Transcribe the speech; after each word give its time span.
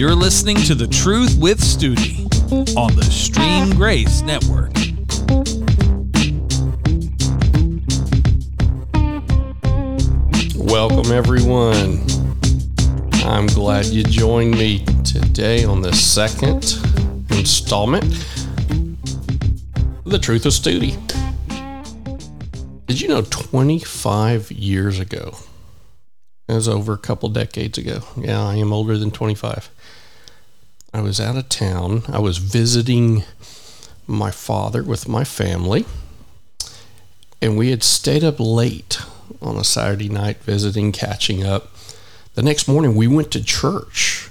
You're 0.00 0.14
listening 0.14 0.56
to 0.62 0.74
The 0.74 0.86
Truth 0.86 1.36
with 1.38 1.60
Studi 1.60 2.24
on 2.74 2.96
the 2.96 3.04
Stream 3.04 3.68
Grace 3.76 4.22
Network. 4.22 4.72
Welcome, 10.56 11.12
everyone. 11.12 12.00
I'm 13.26 13.46
glad 13.48 13.84
you 13.84 14.02
joined 14.02 14.52
me 14.52 14.86
today 15.04 15.66
on 15.66 15.82
the 15.82 15.92
second 15.92 16.78
installment 17.28 18.04
The 20.06 20.18
Truth 20.18 20.46
with 20.46 20.54
Studi. 20.54 20.96
Did 22.86 23.02
you 23.02 23.08
know 23.08 23.20
25 23.28 24.50
years 24.50 24.98
ago, 24.98 25.36
it 26.50 26.54
was 26.54 26.68
over 26.68 26.92
a 26.92 26.98
couple 26.98 27.28
decades 27.28 27.78
ago. 27.78 28.00
Yeah, 28.16 28.42
I 28.42 28.56
am 28.56 28.72
older 28.72 28.98
than 28.98 29.10
25. 29.10 29.70
I 30.92 31.00
was 31.00 31.20
out 31.20 31.36
of 31.36 31.48
town. 31.48 32.02
I 32.08 32.18
was 32.18 32.38
visiting 32.38 33.24
my 34.06 34.30
father 34.30 34.82
with 34.82 35.08
my 35.08 35.22
family, 35.22 35.84
and 37.40 37.56
we 37.56 37.70
had 37.70 37.84
stayed 37.84 38.24
up 38.24 38.36
late 38.40 39.00
on 39.40 39.56
a 39.56 39.64
Saturday 39.64 40.08
night 40.08 40.42
visiting, 40.42 40.90
catching 40.90 41.44
up. 41.44 41.70
The 42.34 42.42
next 42.42 42.66
morning, 42.66 42.96
we 42.96 43.06
went 43.06 43.30
to 43.32 43.44
church, 43.44 44.28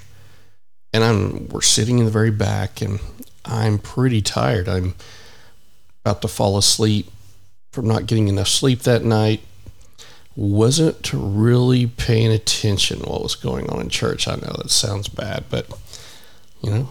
and 0.92 1.02
I'm 1.02 1.48
we're 1.48 1.62
sitting 1.62 1.98
in 1.98 2.04
the 2.04 2.10
very 2.10 2.30
back, 2.30 2.82
and 2.82 3.00
I'm 3.44 3.78
pretty 3.78 4.20
tired. 4.20 4.68
I'm 4.68 4.94
about 6.04 6.20
to 6.22 6.28
fall 6.28 6.58
asleep 6.58 7.10
from 7.72 7.86
not 7.86 8.06
getting 8.06 8.28
enough 8.28 8.48
sleep 8.48 8.80
that 8.80 9.04
night 9.04 9.40
wasn't 10.36 11.12
really 11.12 11.86
paying 11.86 12.30
attention 12.30 13.00
what 13.00 13.22
was 13.22 13.34
going 13.34 13.68
on 13.70 13.80
in 13.80 13.88
church. 13.88 14.28
I 14.28 14.36
know 14.36 14.54
that 14.56 14.70
sounds 14.70 15.08
bad, 15.08 15.44
but 15.50 15.68
you 16.62 16.70
know, 16.70 16.82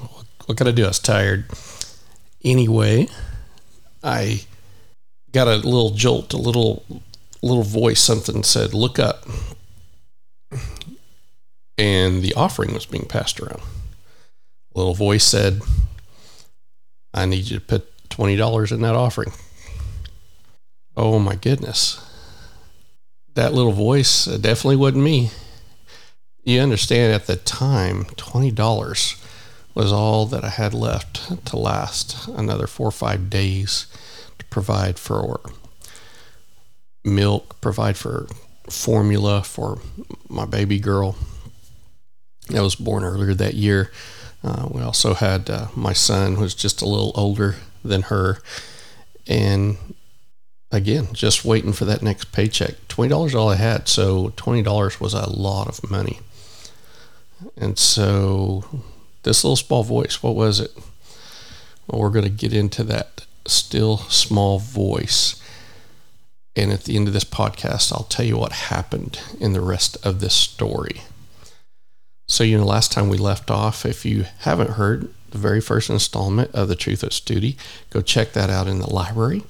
what 0.45 0.57
can 0.57 0.67
I 0.67 0.71
do? 0.71 0.85
I 0.85 0.89
was 0.89 0.99
tired. 0.99 1.45
Anyway, 2.43 3.07
I 4.03 4.41
got 5.31 5.47
a 5.47 5.55
little 5.55 5.91
jolt, 5.91 6.33
a 6.33 6.37
little 6.37 6.83
little 7.41 7.63
voice, 7.63 8.01
something 8.01 8.43
said, 8.43 8.73
look 8.73 8.99
up. 8.99 9.25
And 11.77 12.21
the 12.21 12.33
offering 12.33 12.73
was 12.73 12.85
being 12.85 13.05
passed 13.05 13.39
around. 13.39 13.61
A 14.75 14.77
little 14.77 14.93
voice 14.93 15.23
said, 15.23 15.61
I 17.13 17.25
need 17.25 17.45
you 17.49 17.57
to 17.57 17.65
put 17.65 18.09
$20 18.09 18.71
in 18.73 18.81
that 18.81 18.95
offering. 18.95 19.31
Oh 20.97 21.19
my 21.19 21.35
goodness 21.35 22.05
that 23.39 23.53
little 23.53 23.71
voice 23.71 24.27
uh, 24.27 24.35
definitely 24.37 24.75
wasn't 24.75 25.01
me. 25.01 25.31
You 26.43 26.59
understand 26.59 27.13
at 27.13 27.25
the 27.25 27.37
time, 27.37 28.03
$20 28.03 29.23
was 29.73 29.93
all 29.93 30.25
that 30.25 30.43
I 30.43 30.49
had 30.49 30.73
left 30.73 31.45
to 31.45 31.57
last 31.57 32.27
another 32.27 32.67
four 32.67 32.87
or 32.87 32.91
five 32.91 33.29
days 33.29 33.87
to 34.39 34.45
provide 34.47 34.99
for 34.99 35.39
milk, 37.05 37.61
provide 37.61 37.95
for 37.95 38.27
formula 38.69 39.41
for 39.41 39.79
my 40.27 40.45
baby 40.45 40.77
girl 40.77 41.15
that 42.49 42.61
was 42.61 42.75
born 42.75 43.05
earlier 43.05 43.33
that 43.33 43.53
year. 43.53 43.89
Uh, 44.43 44.67
we 44.69 44.81
also 44.81 45.13
had 45.13 45.49
uh, 45.49 45.67
my 45.77 45.93
son, 45.93 46.35
who 46.35 46.41
was 46.41 46.55
just 46.55 46.81
a 46.81 46.85
little 46.85 47.13
older 47.15 47.55
than 47.85 48.01
her, 48.03 48.39
and 49.27 49.77
again, 50.71 51.09
just 51.13 51.45
waiting 51.45 51.73
for 51.73 51.85
that 51.85 52.01
next 52.01 52.31
paycheck. 52.31 52.75
$20 52.87 53.35
all 53.35 53.49
I 53.49 53.55
had. 53.55 53.87
So 53.87 54.29
$20 54.29 54.99
was 54.99 55.13
a 55.13 55.29
lot 55.29 55.67
of 55.67 55.89
money. 55.89 56.19
And 57.57 57.77
so 57.77 58.81
this 59.23 59.43
little 59.43 59.55
small 59.55 59.83
voice, 59.83 60.21
what 60.21 60.35
was 60.35 60.59
it? 60.59 60.71
Well, 61.87 62.01
we're 62.01 62.09
going 62.09 62.25
to 62.25 62.29
get 62.29 62.53
into 62.53 62.83
that 62.85 63.25
still 63.47 63.97
small 63.97 64.59
voice. 64.59 65.41
And 66.55 66.71
at 66.71 66.83
the 66.83 66.95
end 66.95 67.07
of 67.07 67.13
this 67.13 67.23
podcast, 67.23 67.91
I'll 67.93 68.03
tell 68.03 68.25
you 68.25 68.37
what 68.37 68.51
happened 68.51 69.19
in 69.39 69.53
the 69.53 69.61
rest 69.61 69.97
of 70.05 70.19
this 70.19 70.33
story. 70.33 71.01
So, 72.27 72.43
you 72.43 72.57
know, 72.57 72.65
last 72.65 72.91
time 72.91 73.09
we 73.09 73.17
left 73.17 73.49
off, 73.49 73.85
if 73.85 74.05
you 74.05 74.25
haven't 74.39 74.71
heard 74.71 75.11
the 75.31 75.37
very 75.37 75.61
first 75.61 75.89
installment 75.89 76.51
of 76.53 76.67
The 76.67 76.75
Truth 76.75 77.01
of 77.01 77.09
Studi, 77.09 77.55
go 77.89 78.01
check 78.01 78.33
that 78.33 78.49
out 78.49 78.67
in 78.67 78.79
the 78.79 78.93
library. 78.93 79.43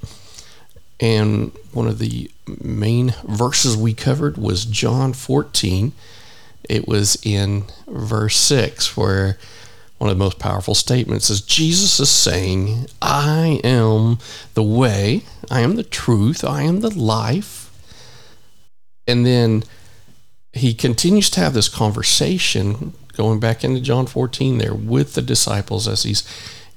And 1.00 1.52
one 1.72 1.88
of 1.88 2.00
the 2.00 2.30
main 2.62 3.14
verses 3.24 3.78
we 3.78 3.94
covered 3.94 4.38
was 4.38 4.66
John 4.66 5.14
14. 5.14 5.94
It 6.68 6.88
was 6.88 7.18
in 7.24 7.66
verse 7.88 8.36
6 8.38 8.98
where 8.98 9.38
one 9.98 10.10
of 10.10 10.18
the 10.18 10.24
most 10.24 10.40
powerful 10.40 10.76
statements 10.76 11.30
is 11.30 11.42
Jesus 11.42 12.00
is 12.00 12.10
saying, 12.10 12.88
I 13.02 13.60
am 13.64 14.18
the 14.54 14.64
way, 14.64 15.24
I 15.52 15.60
am 15.62 15.76
the 15.76 15.84
truth, 15.84 16.44
I 16.44 16.64
am 16.64 16.80
the 16.80 16.90
life. 16.90 17.70
And 19.08 19.26
then 19.26 19.64
he 20.54 20.74
continues 20.74 21.30
to 21.32 21.42
have 21.42 21.54
this 21.54 21.70
conversation 21.70 22.94
going 23.14 23.40
back 23.40 23.64
into 23.64 23.82
John 23.82 24.06
14 24.06 24.58
there 24.58 24.74
with 24.74 25.14
the 25.14 25.22
disciples 25.22 25.88
as 25.88 26.04
he's 26.04 26.24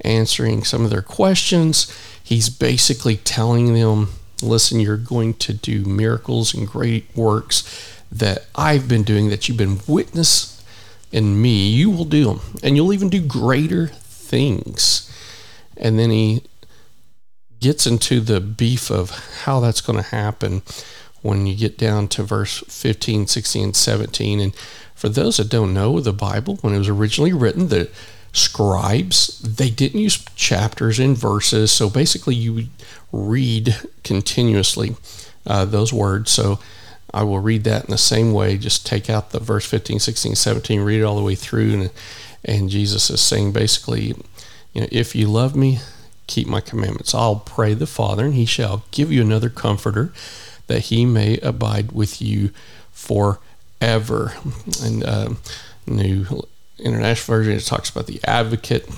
answering 0.05 0.65
some 0.65 0.85
of 0.85 0.91
their 0.91 1.03
questions 1.03 1.93
he's 2.23 2.49
basically 2.49 3.17
telling 3.17 3.75
them, 3.75 4.09
listen, 4.43 4.81
you're 4.81 4.97
going 4.97 5.35
to 5.35 5.53
do 5.53 5.85
miracles 5.85 6.55
and 6.55 6.67
great 6.67 7.05
works 7.15 7.95
that 8.11 8.47
I've 8.55 8.89
been 8.89 9.03
doing, 9.03 9.29
that 9.29 9.49
you've 9.49 9.59
been 9.59 9.81
witness 9.87 10.63
in 11.11 11.41
me. 11.41 11.69
You 11.69 11.91
will 11.91 12.05
do 12.05 12.25
them, 12.25 12.41
and 12.63 12.77
you'll 12.77 12.93
even 12.93 13.09
do 13.09 13.21
greater 13.21 13.89
things. 13.89 15.09
And 15.77 15.99
then 15.99 16.11
he 16.11 16.43
gets 17.61 17.87
into 17.87 18.21
the 18.21 18.41
beef 18.41 18.91
of 18.91 19.11
how 19.45 19.61
that's 19.61 19.81
going 19.81 19.99
to 19.99 20.11
happen 20.11 20.63
when 21.23 21.47
you 21.47 21.55
get 21.55 21.79
down 21.79 22.09
to 22.09 22.23
verse 22.23 22.65
15, 22.69 23.27
16, 23.27 23.65
and 23.65 23.77
17. 23.77 24.41
And 24.41 24.55
for 24.95 25.09
those 25.09 25.37
that 25.37 25.49
don't 25.49 25.75
know 25.75 26.01
the 26.01 26.13
Bible, 26.13 26.57
when 26.63 26.75
it 26.75 26.79
was 26.79 26.89
originally 26.89 27.33
written, 27.33 27.69
the 27.69 27.91
scribes 28.33 29.39
they 29.41 29.69
didn't 29.69 30.01
use 30.01 30.25
chapters 30.35 30.99
and 30.99 31.19
verses 31.19 31.71
so 31.71 31.91
basically 31.91 32.35
you 32.35 32.67
read 33.13 33.77
continuously 34.05 34.97
uh, 35.47 35.65
those 35.65 35.93
words. 35.93 36.31
So 36.31 36.59
i 37.13 37.23
will 37.23 37.41
read 37.41 37.65
that 37.65 37.85
in 37.85 37.91
the 37.91 37.99
same 37.99 38.33
way 38.33 38.57
just 38.57 38.87
take 38.87 39.11
out 39.11 39.31
the 39.31 39.41
verse 39.41 39.67
15 39.67 39.99
16 39.99 40.35
17 40.35 40.81
read 40.81 41.01
it 41.01 41.05
all 41.05 41.17
the 41.17 41.23
way 41.23 41.35
through 41.35 41.75
and, 41.75 41.91
and 42.43 42.71
jesus 42.71 43.11
is 43.11 43.21
saying 43.21 43.53
basically 43.53 44.15
you 44.73 44.81
know 44.81 44.89
if 44.91 45.15
you 45.15 45.29
love 45.29 45.55
me 45.55 45.81
keep 46.33 46.47
my 46.47 46.61
commandments. 46.61 47.15
I'll 47.15 47.37
pray 47.37 47.75
the 47.75 47.87
father 47.87 48.25
and 48.25 48.35
he 48.35 48.47
shall 48.47 48.85
give 48.91 49.13
you 49.13 49.21
another 49.21 49.51
comforter 49.51 50.13
that 50.67 50.85
he 50.85 51.05
may 51.05 51.39
abide 51.39 51.93
with 51.93 52.23
you 52.23 52.51
forever. 52.91 54.33
And 54.83 55.05
uh, 55.05 55.31
new 55.87 56.27
International 56.83 57.39
Version, 57.39 57.55
it 57.55 57.65
talks 57.65 57.91
about 57.91 58.07
the 58.07 58.21
advocate. 58.25 58.89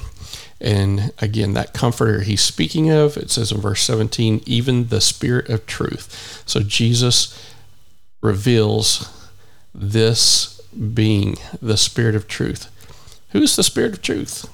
And 0.61 1.13
again, 1.19 1.53
that 1.55 1.75
comforter 1.75 2.21
he's 2.21 2.41
speaking 2.41 2.91
of, 2.91 3.17
it 3.17 3.31
says 3.31 3.53
in 3.53 3.61
verse 3.61 3.83
17, 3.83 4.43
even 4.47 4.89
the 4.89 5.01
Spirit 5.01 5.49
of 5.49 5.67
truth. 5.67 6.43
So 6.47 6.61
Jesus 6.61 7.53
reveals 8.23 9.11
this 9.75 10.61
being 10.71 11.37
the 11.61 11.77
Spirit 11.77 12.15
of 12.15 12.29
truth. 12.29 12.71
Who 13.31 13.43
is 13.43 13.57
the 13.57 13.63
Spirit 13.63 13.95
of 13.95 14.03
truth? 14.03 14.49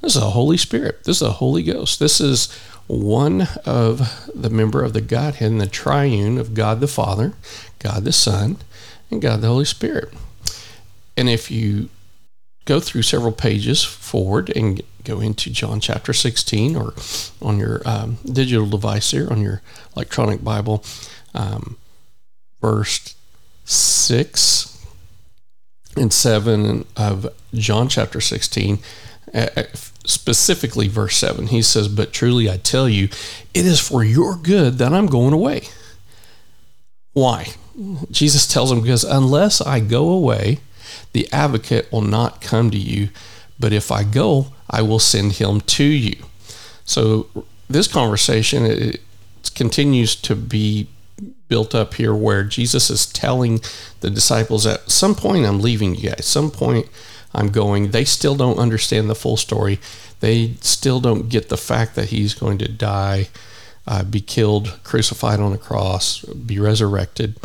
This 0.00 0.16
is 0.16 0.20
the 0.20 0.30
Holy 0.30 0.56
Spirit. 0.56 1.04
This 1.04 1.16
is 1.16 1.26
the 1.26 1.32
Holy 1.32 1.62
Ghost. 1.62 2.00
This 2.00 2.20
is 2.20 2.52
one 2.86 3.48
of 3.64 4.28
the 4.34 4.50
member 4.50 4.82
of 4.82 4.92
the 4.92 5.00
Godhead 5.00 5.50
and 5.50 5.60
the 5.60 5.66
triune 5.66 6.36
of 6.38 6.52
God 6.52 6.80
the 6.80 6.88
Father, 6.88 7.34
God 7.78 8.04
the 8.04 8.12
Son, 8.12 8.58
and 9.10 9.22
God 9.22 9.40
the 9.40 9.46
Holy 9.46 9.64
Spirit. 9.64 10.12
And 11.16 11.28
if 11.28 11.50
you 11.50 11.88
go 12.64 12.80
through 12.80 13.02
several 13.02 13.32
pages 13.32 13.84
forward 13.84 14.50
and 14.56 14.82
go 15.04 15.20
into 15.20 15.50
John 15.50 15.80
chapter 15.80 16.12
16 16.12 16.76
or 16.76 16.94
on 17.42 17.58
your 17.58 17.82
um, 17.84 18.18
digital 18.24 18.66
device 18.66 19.10
here 19.10 19.28
on 19.30 19.40
your 19.40 19.62
electronic 19.94 20.42
Bible, 20.42 20.82
um, 21.34 21.76
verse 22.60 23.14
6 23.64 24.86
and 25.96 26.12
7 26.12 26.84
of 26.96 27.28
John 27.52 27.88
chapter 27.88 28.20
16. 28.20 28.78
Uh, 29.32 29.48
specifically, 30.06 30.88
verse 30.88 31.16
7, 31.16 31.48
he 31.48 31.60
says, 31.62 31.88
But 31.88 32.12
truly 32.12 32.48
I 32.50 32.56
tell 32.56 32.88
you, 32.88 33.08
it 33.52 33.66
is 33.66 33.80
for 33.80 34.04
your 34.04 34.36
good 34.36 34.78
that 34.78 34.92
I'm 34.92 35.06
going 35.06 35.32
away. 35.32 35.62
Why? 37.12 37.48
Jesus 38.10 38.46
tells 38.46 38.70
him, 38.70 38.80
Because 38.80 39.04
unless 39.04 39.60
I 39.60 39.80
go 39.80 40.08
away, 40.08 40.60
the 41.14 41.32
advocate 41.32 41.90
will 41.90 42.02
not 42.02 42.42
come 42.42 42.70
to 42.70 42.76
you, 42.76 43.08
but 43.58 43.72
if 43.72 43.90
I 43.90 44.04
go, 44.04 44.48
I 44.68 44.82
will 44.82 44.98
send 44.98 45.32
him 45.32 45.62
to 45.62 45.84
you. 45.84 46.16
So 46.84 47.28
this 47.70 47.88
conversation 47.88 48.66
it 48.66 49.00
continues 49.54 50.16
to 50.16 50.34
be 50.34 50.88
built 51.48 51.74
up 51.74 51.94
here 51.94 52.14
where 52.14 52.42
Jesus 52.42 52.90
is 52.90 53.06
telling 53.06 53.60
the 54.00 54.10
disciples 54.10 54.66
at 54.66 54.90
some 54.90 55.14
point 55.14 55.46
I'm 55.46 55.60
leaving 55.60 55.94
you 55.94 56.10
guys. 56.10 56.26
Some 56.26 56.50
point 56.50 56.88
I'm 57.32 57.48
going. 57.48 57.90
They 57.92 58.04
still 58.04 58.34
don't 58.34 58.58
understand 58.58 59.08
the 59.08 59.14
full 59.14 59.36
story. 59.36 59.78
They 60.20 60.54
still 60.60 61.00
don't 61.00 61.28
get 61.28 61.48
the 61.48 61.56
fact 61.56 61.94
that 61.94 62.08
he's 62.08 62.34
going 62.34 62.58
to 62.58 62.68
die, 62.68 63.28
uh, 63.86 64.04
be 64.04 64.20
killed, 64.20 64.80
crucified 64.82 65.40
on 65.40 65.52
a 65.52 65.58
cross, 65.58 66.24
be 66.24 66.58
resurrected, 66.58 67.38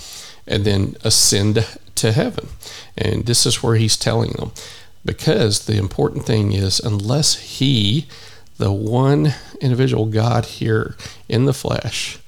and 0.49 0.65
then 0.65 0.95
ascend 1.03 1.65
to 1.95 2.11
heaven. 2.11 2.49
And 2.97 3.25
this 3.25 3.45
is 3.45 3.63
where 3.63 3.75
he's 3.75 3.95
telling 3.95 4.31
them. 4.31 4.51
Because 5.05 5.65
the 5.65 5.77
important 5.77 6.25
thing 6.25 6.51
is, 6.51 6.79
unless 6.81 7.35
he, 7.37 8.07
the 8.57 8.71
one 8.73 9.35
individual 9.61 10.05
God 10.07 10.45
here 10.45 10.97
in 11.29 11.45
the 11.45 11.53
flesh, 11.53 12.19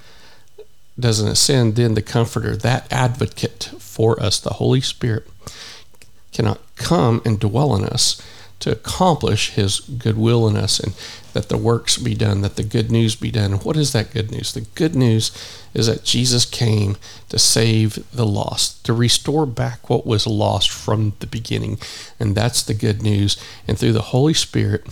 doesn't 0.97 1.27
ascend, 1.27 1.75
then 1.75 1.95
the 1.95 2.01
Comforter, 2.01 2.55
that 2.55 2.91
advocate 2.91 3.71
for 3.79 4.21
us, 4.21 4.39
the 4.39 4.53
Holy 4.53 4.81
Spirit, 4.81 5.27
cannot 6.31 6.61
come 6.75 7.21
and 7.25 7.39
dwell 7.39 7.75
in 7.75 7.83
us 7.83 8.21
to 8.61 8.71
accomplish 8.71 9.51
his 9.51 9.79
goodwill 9.79 10.47
in 10.47 10.55
us 10.55 10.79
and 10.79 10.93
that 11.33 11.49
the 11.49 11.57
works 11.57 11.97
be 11.97 12.13
done, 12.13 12.41
that 12.41 12.55
the 12.55 12.63
good 12.63 12.91
news 12.91 13.15
be 13.15 13.31
done. 13.31 13.53
What 13.53 13.77
is 13.77 13.93
that 13.93 14.11
good 14.11 14.31
news? 14.31 14.53
The 14.53 14.61
good 14.61 14.95
news 14.95 15.31
is 15.73 15.87
that 15.87 16.03
Jesus 16.03 16.45
came 16.45 16.97
to 17.29 17.39
save 17.39 17.99
the 18.11 18.25
lost, 18.25 18.85
to 18.85 18.93
restore 18.93 19.45
back 19.45 19.89
what 19.89 20.05
was 20.05 20.27
lost 20.27 20.69
from 20.69 21.13
the 21.19 21.27
beginning. 21.27 21.79
And 22.19 22.35
that's 22.35 22.61
the 22.63 22.73
good 22.73 23.01
news. 23.01 23.37
And 23.67 23.77
through 23.77 23.93
the 23.93 24.01
Holy 24.01 24.33
Spirit, 24.33 24.85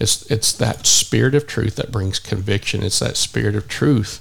it's, 0.00 0.28
it's 0.30 0.52
that 0.54 0.86
spirit 0.86 1.34
of 1.34 1.46
truth 1.46 1.76
that 1.76 1.92
brings 1.92 2.18
conviction. 2.18 2.82
It's 2.82 2.98
that 2.98 3.16
spirit 3.16 3.54
of 3.54 3.68
truth 3.68 4.20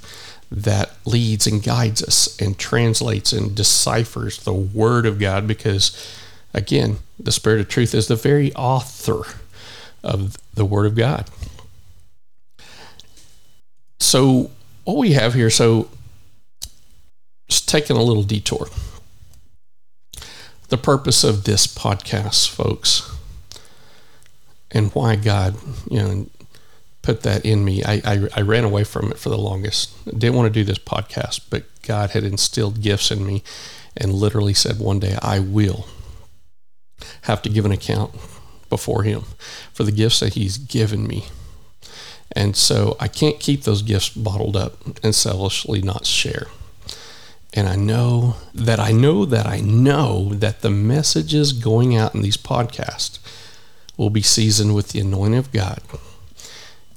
that 0.52 0.92
leads 1.06 1.48
and 1.48 1.64
guides 1.64 2.04
us 2.04 2.40
and 2.40 2.58
translates 2.58 3.34
and 3.34 3.56
deciphers 3.56 4.44
the 4.44 4.54
Word 4.54 5.06
of 5.06 5.20
God 5.20 5.48
because, 5.48 5.92
again, 6.56 6.98
the 7.20 7.32
Spirit 7.32 7.60
of 7.60 7.68
truth 7.68 7.94
is 7.94 8.08
the 8.08 8.16
very 8.16 8.54
author 8.56 9.24
of 10.04 10.38
the 10.54 10.66
Word 10.66 10.88
of 10.88 10.96
God. 10.96 11.30
So, 14.00 14.50
what 14.86 14.98
we 14.98 15.14
have 15.14 15.34
here, 15.34 15.50
so 15.50 15.90
just 17.48 17.68
taking 17.70 17.98
a 17.98 18.04
little 18.04 18.24
detour. 18.24 18.68
The 20.70 20.78
purpose 20.78 21.24
of 21.24 21.44
this 21.44 21.68
podcast, 21.68 22.50
folks, 22.50 23.12
and 24.72 24.92
why 24.94 25.16
God, 25.16 25.56
you 25.90 26.00
know, 26.00 26.28
put 27.02 27.22
that 27.22 27.46
in 27.46 27.64
me. 27.64 27.84
I, 27.84 28.02
I, 28.04 28.28
I, 28.38 28.42
ran 28.42 28.64
away 28.64 28.84
from 28.84 29.12
it 29.12 29.20
for 29.20 29.30
the 29.30 29.38
longest. 29.38 29.94
Didn't 30.06 30.36
want 30.36 30.52
to 30.52 30.60
do 30.60 30.64
this 30.64 30.80
podcast, 30.80 31.42
but 31.52 31.66
God 31.84 32.12
had 32.12 32.24
instilled 32.24 32.82
gifts 32.82 33.12
in 33.12 33.26
me 33.26 33.44
and 33.96 34.12
literally 34.12 34.56
said 34.56 34.80
one 34.80 35.00
day, 35.00 35.16
I 35.22 35.40
will 35.40 35.88
have 37.24 37.42
to 37.44 37.50
give 37.50 37.66
an 37.66 37.72
account 37.72 38.14
before 38.70 39.04
Him 39.04 39.24
for 39.74 39.84
the 39.84 39.92
gifts 39.92 40.20
that 40.20 40.34
He's 40.34 40.58
given 40.58 41.08
me. 41.08 41.26
And 42.32 42.56
so 42.56 42.98
I 43.00 43.08
can't 43.08 43.40
keep 43.40 43.64
those 43.64 43.82
gifts 43.82 44.10
bottled 44.10 44.56
up 44.56 44.78
and 45.04 45.14
selfishly 45.14 45.82
not 45.82 46.06
share. 46.06 46.48
And 47.54 47.70
I 47.70 47.76
know 47.76 48.36
that 48.54 48.80
I 48.80 48.92
know 48.92 49.26
that 49.26 49.46
I 49.46 49.60
know 49.62 50.34
that 50.34 50.62
the 50.62 50.70
messages 50.70 51.54
going 51.54 51.96
out 51.96 52.14
in 52.14 52.22
these 52.22 52.38
podcasts 52.38 53.20
will 53.96 54.10
be 54.10 54.22
seasoned 54.22 54.76
with 54.76 54.90
the 54.90 55.00
anointing 55.00 55.38
of 55.38 55.52
God 55.54 55.82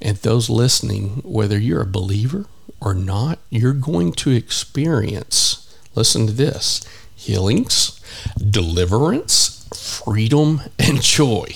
and 0.01 0.17
those 0.17 0.49
listening, 0.49 1.21
whether 1.23 1.57
you're 1.57 1.81
a 1.81 1.87
believer 1.87 2.45
or 2.81 2.93
not, 2.93 3.39
you're 3.49 3.73
going 3.73 4.13
to 4.13 4.31
experience, 4.31 5.75
listen 5.95 6.27
to 6.27 6.33
this, 6.33 6.81
healings, 7.15 7.99
deliverance, 8.37 9.58
freedom, 9.79 10.61
and 10.77 11.01
joy. 11.01 11.55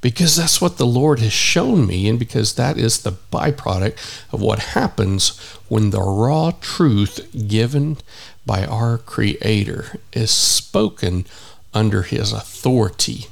Because 0.00 0.36
that's 0.36 0.60
what 0.60 0.76
the 0.76 0.86
Lord 0.86 1.18
has 1.18 1.32
shown 1.32 1.86
me, 1.86 2.08
and 2.08 2.18
because 2.18 2.54
that 2.54 2.78
is 2.78 3.02
the 3.02 3.12
byproduct 3.32 3.96
of 4.32 4.40
what 4.40 4.60
happens 4.60 5.38
when 5.68 5.90
the 5.90 6.00
raw 6.00 6.52
truth 6.60 7.48
given 7.48 7.96
by 8.46 8.64
our 8.64 8.98
Creator 8.98 9.96
is 10.12 10.30
spoken 10.30 11.26
under 11.74 12.02
His 12.02 12.32
authority 12.32 13.26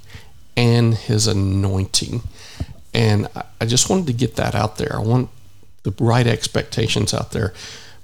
and 0.56 0.94
His 0.94 1.26
anointing. 1.28 2.22
And 2.92 3.28
I 3.60 3.66
just 3.66 3.88
wanted 3.88 4.06
to 4.08 4.12
get 4.12 4.36
that 4.36 4.54
out 4.54 4.76
there. 4.78 4.96
I 4.96 5.00
want 5.00 5.30
the 5.84 5.94
right 6.00 6.26
expectations 6.26 7.14
out 7.14 7.30
there. 7.30 7.54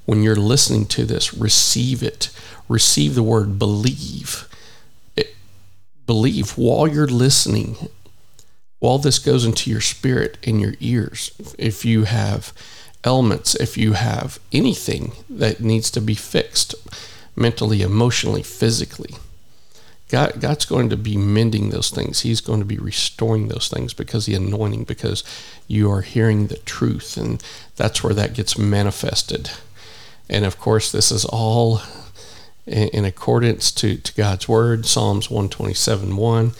When 0.05 0.23
you're 0.23 0.37
listening 0.37 0.87
to 0.87 1.05
this, 1.05 1.35
receive 1.35 2.03
it. 2.03 2.31
Receive 2.69 3.15
the 3.15 3.23
word 3.23 3.59
believe. 3.59 4.49
Believe 6.13 6.59
while 6.59 6.87
you're 6.87 7.07
listening, 7.07 7.89
while 8.81 8.99
this 8.99 9.19
goes 9.19 9.47
into 9.47 9.71
your 9.71 9.81
spirit 9.81 10.37
and 10.43 10.61
your 10.61 10.75
ears. 10.79 11.31
If 11.59 11.87
you 11.87 12.05
have 12.05 12.53
elements, 13.03 13.55
if 13.55 13.79
you 13.79 13.95
have 13.95 14.39
anything 14.53 15.13
that 15.31 15.63
needs 15.63 15.91
to 15.93 16.03
be 16.03 16.15
fixed 16.15 16.75
mentally, 17.35 17.81
emotionally, 17.81 18.43
physically, 18.43 19.15
God, 20.11 20.39
God's 20.39 20.67
going 20.67 20.91
to 20.91 20.99
be 20.99 21.17
mending 21.17 21.71
those 21.71 21.89
things. 21.89 22.21
He's 22.21 22.43
going 22.43 22.59
to 22.59 22.67
be 22.67 22.77
restoring 22.77 23.49
those 23.49 23.69
things 23.69 23.95
because 23.95 24.27
the 24.27 24.35
anointing, 24.35 24.85
because 24.85 25.25
you 25.67 25.91
are 25.91 26.03
hearing 26.03 26.49
the 26.49 26.59
truth, 26.59 27.17
and 27.17 27.43
that's 27.77 28.05
where 28.05 28.13
that 28.13 28.35
gets 28.35 28.59
manifested. 28.59 29.51
And 30.29 30.45
of 30.45 30.59
course, 30.59 30.93
this 30.93 31.11
is 31.11 31.25
all 31.25 31.81
in, 32.67 32.89
in 32.89 33.05
accordance 33.05 33.71
to, 33.73 33.97
to 33.97 34.15
God's 34.15 34.49
word. 34.49 34.87
Psalms 34.87 35.31
127 35.31 36.17
1 36.17 36.53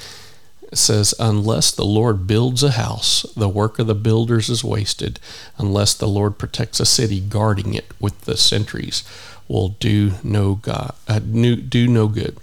says, 0.73 1.15
Unless 1.19 1.73
the 1.73 1.85
Lord 1.85 2.27
builds 2.27 2.63
a 2.63 2.73
house, 2.73 3.23
the 3.37 3.49
work 3.49 3.79
of 3.79 3.87
the 3.87 3.95
builders 3.95 4.49
is 4.49 4.65
wasted. 4.65 5.21
Unless 5.59 5.95
the 5.95 6.09
Lord 6.09 6.39
protects 6.39 6.81
a 6.81 6.87
city, 6.87 7.21
guarding 7.21 7.75
it 7.75 7.87
with 8.01 8.23
the 8.23 8.37
sentries 8.37 9.05
will 9.49 9.71
do 9.81 10.13
no 10.23 10.55
God, 10.55 10.95
uh, 11.09 11.19
do 11.19 11.89
no 11.89 12.09
good. 12.09 12.37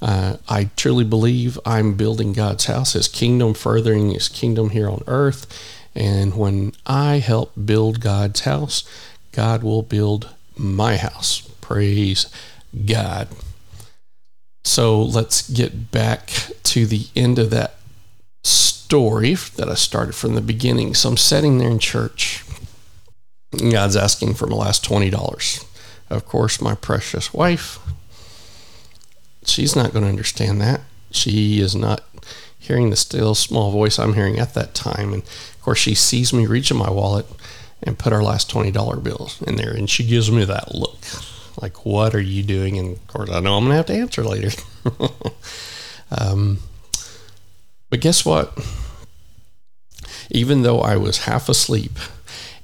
Uh, 0.00 0.36
I 0.48 0.70
truly 0.76 1.04
believe 1.04 1.58
I'm 1.64 1.94
building 1.94 2.32
God's 2.32 2.66
house, 2.66 2.92
His 2.92 3.08
kingdom, 3.08 3.54
furthering 3.54 4.10
His 4.10 4.28
kingdom 4.28 4.70
here 4.70 4.88
on 4.88 5.02
earth. 5.06 5.46
And 5.94 6.36
when 6.36 6.72
I 6.86 7.18
help 7.18 7.52
build 7.64 8.00
God's 8.00 8.40
house, 8.40 8.84
God 9.32 9.62
will 9.62 9.82
build 9.82 10.30
my 10.56 10.96
house. 10.96 11.42
Praise 11.60 12.26
God. 12.86 13.28
So 14.64 15.02
let's 15.02 15.48
get 15.48 15.90
back 15.90 16.30
to 16.64 16.86
the 16.86 17.06
end 17.16 17.38
of 17.38 17.50
that 17.50 17.76
story 18.44 19.34
that 19.56 19.68
I 19.68 19.74
started 19.74 20.14
from 20.14 20.34
the 20.34 20.40
beginning. 20.40 20.94
So 20.94 21.10
I'm 21.10 21.16
sitting 21.16 21.58
there 21.58 21.70
in 21.70 21.78
church. 21.78 22.44
God's 23.52 23.96
asking 23.96 24.34
for 24.34 24.46
my 24.46 24.56
last 24.56 24.84
$20. 24.84 25.64
Of 26.10 26.26
course, 26.26 26.60
my 26.60 26.74
precious 26.74 27.32
wife 27.32 27.78
she's 29.48 29.74
not 29.74 29.92
going 29.92 30.04
to 30.04 30.10
understand 30.10 30.60
that. 30.60 30.82
She 31.10 31.60
is 31.60 31.74
not 31.74 32.04
hearing 32.58 32.90
the 32.90 32.96
still 32.96 33.34
small 33.34 33.70
voice 33.70 33.98
I'm 33.98 34.14
hearing 34.14 34.38
at 34.38 34.54
that 34.54 34.74
time. 34.74 35.12
And 35.12 35.22
of 35.22 35.60
course, 35.62 35.78
she 35.78 35.94
sees 35.94 36.32
me 36.32 36.46
reach 36.46 36.70
in 36.70 36.76
my 36.76 36.90
wallet 36.90 37.26
and 37.82 37.98
put 37.98 38.12
our 38.12 38.22
last 38.22 38.50
$20 38.50 39.02
bills 39.02 39.40
in 39.42 39.56
there. 39.56 39.72
And 39.72 39.88
she 39.88 40.04
gives 40.04 40.30
me 40.30 40.44
that 40.44 40.74
look 40.74 40.98
like, 41.60 41.84
what 41.84 42.14
are 42.14 42.20
you 42.20 42.42
doing? 42.42 42.78
And 42.78 42.96
of 42.96 43.06
course, 43.08 43.30
I 43.30 43.40
know 43.40 43.56
I'm 43.56 43.64
going 43.64 43.72
to 43.72 43.76
have 43.76 43.86
to 43.86 43.94
answer 43.94 44.24
later. 44.24 44.50
um, 46.10 46.58
but 47.90 48.00
guess 48.00 48.24
what? 48.24 48.58
Even 50.30 50.62
though 50.62 50.80
I 50.80 50.96
was 50.96 51.18
half 51.18 51.48
asleep, 51.48 51.98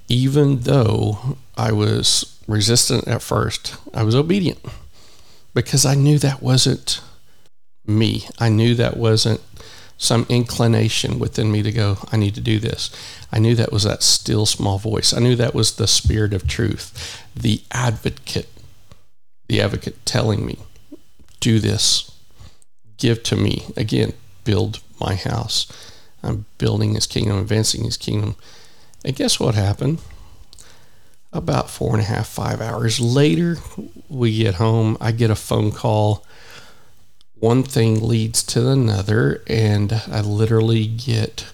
even 0.09 0.61
though 0.61 1.37
I 1.57 1.73
was 1.73 2.39
resistant 2.47 3.09
at 3.09 3.23
first, 3.23 3.77
I 3.95 4.03
was 4.03 4.15
obedient 4.15 4.59
because 5.55 5.87
I 5.87 5.95
knew 5.95 6.19
that 6.19 6.43
wasn't 6.43 7.01
me. 7.87 8.27
I 8.39 8.49
knew 8.49 8.75
that 8.75 8.97
wasn't 8.97 9.41
some 9.97 10.27
inclination 10.29 11.19
within 11.19 11.51
me 11.51 11.63
to 11.63 11.73
go, 11.73 11.99
I 12.13 12.17
need 12.17 12.35
to 12.35 12.41
do 12.41 12.59
this. 12.59 12.91
I 13.33 13.39
knew 13.39 13.55
that 13.55 13.73
was 13.73 13.85
that 13.85 14.03
still 14.03 14.45
small 14.45 14.79
voice. 14.79 15.15
I 15.15 15.21
knew 15.21 15.37
that 15.37 15.55
was 15.55 15.77
the 15.77 15.87
spirit 15.87 16.35
of 16.35 16.47
truth, 16.47 17.23
the 17.35 17.63
advocate, 17.71 18.49
the 19.49 19.61
advocate 19.61 20.05
telling 20.05 20.45
me, 20.45 20.59
do 21.41 21.59
this, 21.59 22.11
give 22.99 23.23
to 23.25 23.37
me. 23.37 23.65
Again, 23.77 24.13
build 24.45 24.81
my 25.01 25.15
house. 25.15 25.67
I'm 26.23 26.47
building 26.59 26.95
his 26.95 27.07
kingdom, 27.07 27.39
advancing 27.39 27.85
his 27.85 27.97
kingdom. 27.97 28.37
And 29.05 29.15
guess 29.15 29.39
what 29.39 29.55
happened? 29.55 29.99
about 31.35 31.69
four 31.69 31.93
and 31.95 32.01
a 32.01 32.05
half, 32.05 32.29
five 32.29 32.61
hours 32.61 33.01
later, 33.01 33.57
we 34.09 34.39
get 34.39 34.55
home. 34.55 34.97
I 35.01 35.11
get 35.11 35.31
a 35.31 35.35
phone 35.35 35.73
call. 35.73 36.25
One 37.35 37.65
thing 37.65 38.07
leads 38.07 38.45
to 38.45 38.71
another, 38.71 39.43
and 39.49 39.93
I 39.93 40.21
literally 40.21 40.87
get 40.87 41.47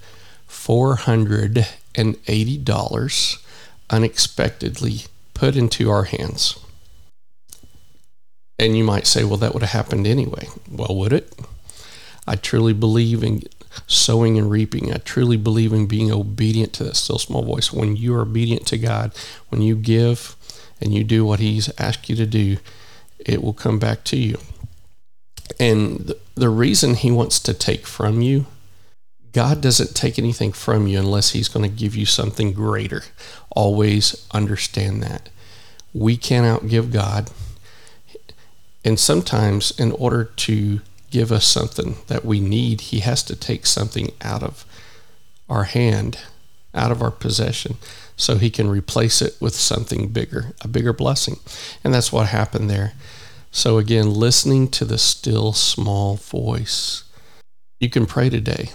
$480 0.48 3.44
unexpectedly 3.88 4.98
put 5.34 5.56
into 5.56 5.90
our 5.90 6.04
hands. 6.04 6.58
And 8.60 8.76
you 8.76 8.84
might 8.84 9.06
say, 9.06 9.24
well, 9.24 9.38
that 9.38 9.54
would 9.54 9.62
have 9.62 9.72
happened 9.72 10.06
anyway. 10.06 10.46
Well, 10.70 10.94
would 10.94 11.14
it? 11.14 11.32
I 12.26 12.36
truly 12.36 12.74
believe 12.74 13.24
in 13.24 13.44
sowing 13.86 14.36
and 14.36 14.50
reaping. 14.50 14.92
I 14.92 14.98
truly 14.98 15.38
believe 15.38 15.72
in 15.72 15.86
being 15.86 16.12
obedient 16.12 16.74
to 16.74 16.84
that 16.84 16.96
still 16.96 17.18
small 17.18 17.42
voice. 17.42 17.72
When 17.72 17.96
you 17.96 18.14
are 18.14 18.20
obedient 18.20 18.66
to 18.66 18.76
God, 18.76 19.12
when 19.48 19.62
you 19.62 19.76
give 19.76 20.36
and 20.78 20.92
you 20.92 21.04
do 21.04 21.24
what 21.24 21.40
He's 21.40 21.70
asked 21.80 22.10
you 22.10 22.16
to 22.16 22.26
do, 22.26 22.58
it 23.18 23.42
will 23.42 23.54
come 23.54 23.78
back 23.78 24.04
to 24.04 24.18
you. 24.18 24.36
And 25.58 26.12
the 26.34 26.50
reason 26.50 26.96
He 26.96 27.10
wants 27.10 27.40
to 27.40 27.54
take 27.54 27.86
from 27.86 28.20
you, 28.20 28.44
God 29.32 29.62
doesn't 29.62 29.96
take 29.96 30.18
anything 30.18 30.52
from 30.52 30.86
you 30.86 30.98
unless 30.98 31.30
He's 31.30 31.48
going 31.48 31.68
to 31.68 31.74
give 31.74 31.96
you 31.96 32.04
something 32.04 32.52
greater. 32.52 33.04
Always 33.56 34.26
understand 34.32 35.02
that. 35.02 35.30
We 35.94 36.18
can't 36.18 36.62
outgive 36.62 36.92
God. 36.92 37.30
And 38.84 38.98
sometimes, 38.98 39.72
in 39.78 39.92
order 39.92 40.24
to 40.24 40.80
give 41.10 41.32
us 41.32 41.46
something 41.46 41.96
that 42.06 42.24
we 42.24 42.40
need, 42.40 42.82
He 42.82 43.00
has 43.00 43.22
to 43.24 43.36
take 43.36 43.66
something 43.66 44.12
out 44.22 44.42
of 44.42 44.64
our 45.48 45.64
hand, 45.64 46.18
out 46.74 46.90
of 46.90 47.02
our 47.02 47.10
possession, 47.10 47.76
so 48.16 48.36
He 48.36 48.50
can 48.50 48.68
replace 48.68 49.20
it 49.20 49.36
with 49.40 49.54
something 49.54 50.08
bigger, 50.08 50.52
a 50.62 50.68
bigger 50.68 50.92
blessing. 50.92 51.36
And 51.84 51.92
that's 51.92 52.12
what 52.12 52.28
happened 52.28 52.70
there. 52.70 52.92
So, 53.50 53.78
again, 53.78 54.14
listening 54.14 54.68
to 54.68 54.84
the 54.84 54.98
still 54.98 55.52
small 55.52 56.16
voice. 56.16 57.04
You 57.80 57.90
can 57.90 58.06
pray 58.06 58.30
today. 58.30 58.70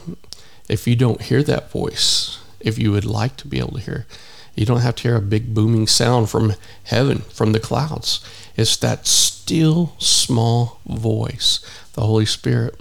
If 0.68 0.88
you 0.88 0.96
don't 0.96 1.22
hear 1.22 1.44
that 1.44 1.72
voice, 1.72 2.40
if 2.60 2.78
you 2.78 2.92
would 2.92 3.06
like 3.06 3.38
to 3.38 3.48
be 3.48 3.60
able 3.60 3.74
to 3.74 3.80
hear, 3.80 4.06
you 4.56 4.66
don't 4.66 4.82
have 4.82 4.96
to 4.96 5.04
hear 5.04 5.16
a 5.16 5.22
big 5.22 5.54
booming 5.54 5.88
sound 5.88 6.30
from 6.30 6.54
heaven, 6.84 7.20
from 7.20 7.52
the 7.52 7.60
clouds. 7.60 8.26
It's 8.56 8.78
that 8.78 9.06
still 9.06 9.96
small 10.00 10.80
voice, 10.86 11.60
the 11.94 12.02
Holy 12.02 12.26
Spirit. 12.26 12.80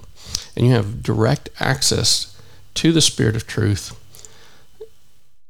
And 0.56 0.66
you 0.66 0.72
have 0.72 1.02
direct 1.02 1.50
access 1.58 2.40
to 2.74 2.92
the 2.92 3.00
Spirit 3.00 3.36
of 3.36 3.46
truth. 3.46 3.98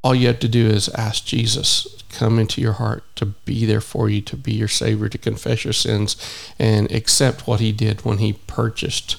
All 0.02 0.14
you 0.14 0.26
have 0.26 0.40
to 0.40 0.49
do 0.49 0.66
is 0.66 0.88
ask 0.90 1.25
Jesus 1.25 1.87
come 2.14 2.38
into 2.38 2.61
your 2.61 2.75
heart 2.75 3.02
to 3.16 3.26
be 3.26 3.66
there 3.66 3.81
for 3.81 4.09
you, 4.09 4.21
to 4.23 4.37
be 4.37 4.52
your 4.52 4.69
Savior, 4.69 5.09
to 5.09 5.19
confess 5.19 5.64
your 5.64 5.73
sins, 5.73 6.16
and 6.59 6.90
accept 6.93 7.47
what 7.47 7.61
He 7.61 7.73
did 7.73 8.04
when 8.04 8.19
He 8.19 8.35
purchased 8.47 9.16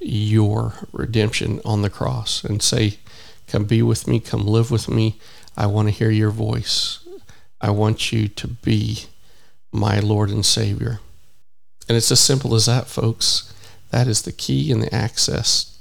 your 0.00 0.74
redemption 0.92 1.60
on 1.64 1.82
the 1.82 1.90
cross 1.90 2.44
and 2.44 2.62
say, 2.62 2.98
Come 3.46 3.64
be 3.64 3.82
with 3.82 4.08
me, 4.08 4.20
come 4.20 4.46
live 4.46 4.70
with 4.70 4.88
me. 4.88 5.16
I 5.56 5.66
want 5.66 5.88
to 5.88 5.94
hear 5.94 6.10
your 6.10 6.30
voice. 6.30 7.00
I 7.60 7.70
want 7.70 8.12
you 8.12 8.28
to 8.28 8.48
be 8.48 9.04
my 9.72 10.00
Lord 10.00 10.30
and 10.30 10.44
Savior. 10.44 11.00
And 11.88 11.96
it's 11.96 12.10
as 12.10 12.20
simple 12.20 12.54
as 12.54 12.66
that, 12.66 12.86
folks. 12.86 13.52
That 13.90 14.06
is 14.08 14.22
the 14.22 14.32
key 14.32 14.72
and 14.72 14.82
the 14.82 14.94
access 14.94 15.78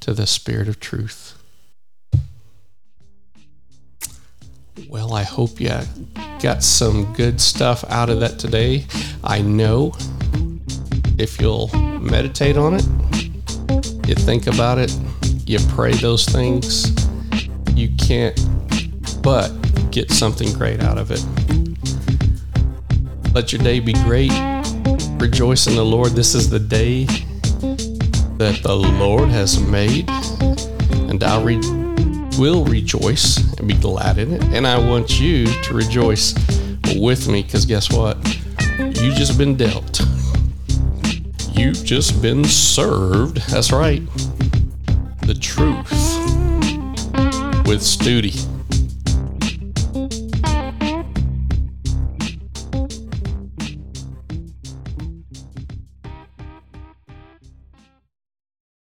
to 0.00 0.12
the 0.12 0.26
Spirit 0.26 0.68
of 0.68 0.80
truth. 0.80 1.32
Well, 4.88 5.14
I 5.14 5.22
hope 5.22 5.58
you 5.60 5.70
got 6.40 6.62
some 6.62 7.12
good 7.14 7.40
stuff 7.40 7.84
out 7.88 8.10
of 8.10 8.20
that 8.20 8.38
today. 8.38 8.86
I 9.24 9.40
know 9.40 9.96
if 11.18 11.40
you'll 11.40 11.68
meditate 11.74 12.56
on 12.56 12.74
it, 12.74 12.86
you 14.06 14.14
think 14.14 14.46
about 14.46 14.78
it, 14.78 14.94
you 15.46 15.58
pray 15.70 15.92
those 15.92 16.26
things, 16.26 16.94
you 17.74 17.88
can't 17.96 18.38
but 19.26 19.50
get 19.90 20.08
something 20.12 20.52
great 20.52 20.80
out 20.80 20.96
of 20.96 21.10
it. 21.10 21.20
Let 23.34 23.52
your 23.52 23.60
day 23.60 23.80
be 23.80 23.92
great. 23.92 24.30
Rejoice 25.20 25.66
in 25.66 25.74
the 25.74 25.84
Lord. 25.84 26.12
This 26.12 26.36
is 26.36 26.48
the 26.48 26.60
day 26.60 27.06
that 28.36 28.60
the 28.62 28.76
Lord 28.76 29.28
has 29.30 29.58
made, 29.58 30.08
and 31.10 31.24
I 31.24 31.42
re- 31.42 31.56
will 32.38 32.64
rejoice 32.66 33.38
and 33.58 33.66
be 33.66 33.74
glad 33.74 34.18
in 34.18 34.32
it. 34.32 34.44
And 34.54 34.64
I 34.64 34.78
want 34.78 35.18
you 35.18 35.46
to 35.46 35.74
rejoice 35.74 36.32
with 36.94 37.26
me 37.26 37.42
because 37.42 37.66
guess 37.66 37.90
what? 37.90 38.16
You 38.78 39.12
just 39.12 39.36
been 39.36 39.56
dealt. 39.56 40.02
You've 41.50 41.84
just 41.84 42.22
been 42.22 42.44
served. 42.44 43.38
That's 43.50 43.72
right. 43.72 44.02
The 45.22 45.34
truth 45.34 45.90
with 47.66 47.80
Studi. 47.80 48.55